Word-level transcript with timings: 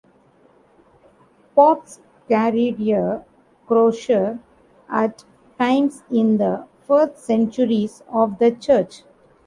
Popes 1.53 1.99
carried 2.27 2.81
a 2.89 3.23
crosier 3.67 4.39
at 4.89 5.23
times 5.59 6.01
in 6.11 6.39
the 6.39 6.65
first 6.87 7.19
centuries 7.19 8.01
of 8.09 8.39
the 8.39 8.49
church. 8.49 9.03